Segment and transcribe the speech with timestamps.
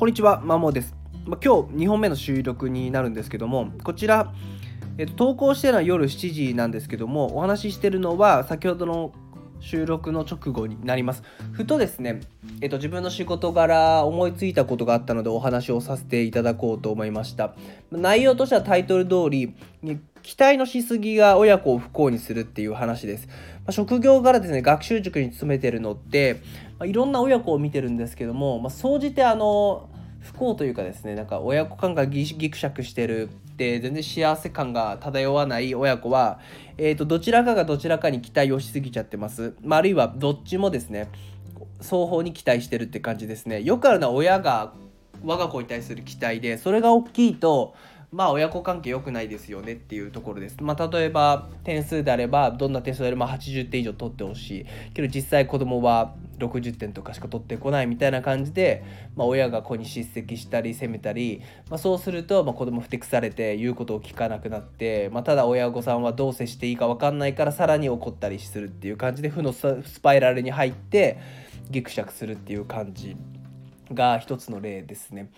[0.00, 0.96] こんにちは、マモです。
[1.26, 4.32] ま、今日2本目の収録になるんですけども、こちら、
[4.96, 9.12] えっと、投稿してるのは夜7時なんですけども、お話ししてるのは先ほどの
[9.60, 11.22] 収録の直後になります。
[11.52, 12.20] ふとですね、
[12.62, 17.54] えっと、自分の仕事柄思いついたことがあったのでお話をさせていただこうと思いました。
[17.90, 19.54] 内容としてはタイトル通り、
[20.22, 23.26] 期待のしすぎが親子を不幸にするっていう話です。
[23.26, 23.34] ま
[23.66, 26.40] あ、職業柄ですね、学習塾に勤めてるのって、
[26.78, 29.89] まあ、いろんな親子を見てるんですけども、まあ、総じてあの、
[30.20, 36.40] 不幸というかですねなんか親子感がギクシャクしてるで全然幸せ感が漂わない親子は、
[36.78, 41.08] えー、とどちらかがどちらかに期待をしすぎちゃってます、まあ、あるいはどっちもですね
[41.80, 43.62] 双方に期待してるって感じですね。
[43.62, 44.74] よくあるのは親が
[45.24, 47.74] 我が子に対する期待でそれが大きいと
[48.12, 50.56] まあ親子関係良くないですよねっていうところです。
[50.60, 58.82] まあ例えば点数であればどんな点数であれば80点以上取ってほしいけど実際子供は60点とかしか取ってこないみたいな感じで、
[59.14, 71.18] まあ、親が子に叱責したり責めたり、まあ、そうするとまあ子供ふてくされて言うことを聞かなくなって、まあ、ただ親御さんはどう接していいか分かんないからさらに怒ったりするっていう感じで負のスパイラルに入って
[71.70, 73.16] ギクシャクするっていう感じ
[73.92, 75.30] が一つの例ですね。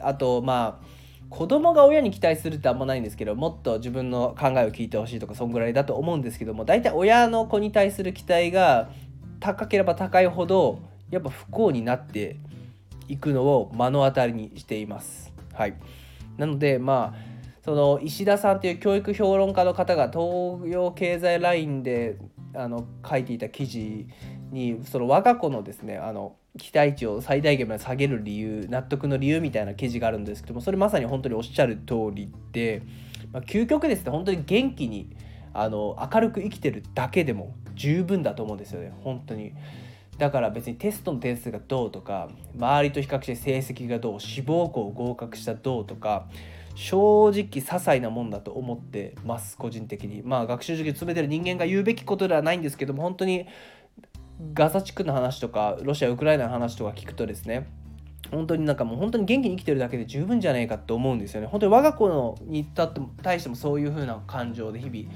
[0.00, 0.98] あとまあ
[1.30, 8.90] 子供が親に期待するってあんまないんですけどもっと自分の考えを聞いてほしいとかそんぐらいだと思うんですけども大体親の子に対する期待が
[9.40, 12.36] 高ければ高いほどやっぱ不幸になって
[13.08, 15.32] いくのを目の当たりにしています。
[15.54, 15.74] はい、
[16.36, 17.28] なのでまあ
[17.64, 22.18] その石田さんという教育評論家の方が東洋経済ラインで
[22.54, 24.06] あの書いていた記事
[24.50, 32.82] にその我が子のですねあの期待値を最大限まで下げる理由納得の理由みたいな記事があるんですけどもそれまさに本当におっしゃる通りで、
[33.32, 35.16] まあ、究極ですね本当に元気に
[35.54, 39.52] あの明るく生きてるだけでも十分だと思うんですよね本当に。
[40.18, 46.26] だから別にテストの点数がどうとか周りと比較して成績がどう志望校合格したどうとか
[46.74, 53.46] 正直些細なもんだと思ってます個人的にまあ学習塾に詰めてる人間が言うべきことではないんですけども本当に
[54.54, 57.66] ガザ地区の話とかロシアウクライナの話とか聞くとですね
[58.30, 61.46] 本当になんかもう本当に元気に生きてるだけで十分じゃないかと思うんですよね。
[61.46, 62.66] 本当に我が子のに
[63.22, 65.14] 対してもそういう風な感情で日々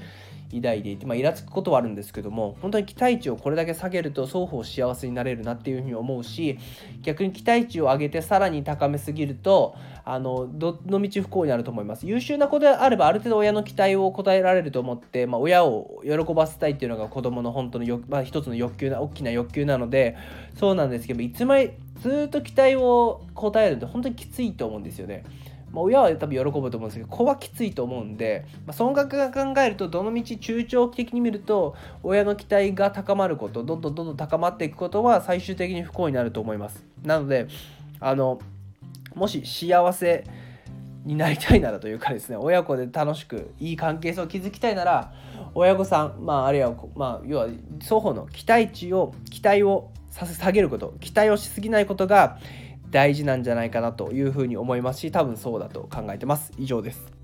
[0.61, 6.59] 抱いていて、まあ、イラつくことはあるんですけども本当に期待値をこれだけ下げると双方幸せになれるなっていうふうに思うし
[7.01, 9.75] 逆に期待値を上げてさらに高めすぎると
[10.05, 20.17] あのどの道不幸になると思います優秀な子であればある程度親の期待を応えられると思って、まあ、親を喜ばせたいっていうのが子供の本当のよ、まあ、一つの欲求な大きな欲求なので
[20.59, 25.23] そうなんですけどいつまでずっと期待を応えるって本当にきついと思うんですよね。
[25.73, 36.85] まあ、親は多分喜ぶと思うんですけど子はきついと思うんで、まあ、損額が考えるとどのみち中長期的に見ると親の期待が高まることどんどんどんどん高まっていくことは最終的に不幸になると思います。
[37.03, 37.47] なので
[37.99, 38.39] あの
[39.15, 40.23] もし幸せ
[41.05, 45.13] になりたいならというかですね親子で楽しくいい関係性を築きたいなら
[45.55, 47.47] 親御さん、まあ、あるいは、まあ、要は
[47.79, 52.37] 双方の期待値を期待を下げること期待をしすぎないことが
[52.93, 56.53] 大事なんじゃないかなというふうに思いますし多分そうだと考えてます。
[56.59, 57.22] 以上です。